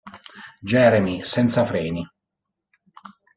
[0.71, 2.03] Jeremy senza freni!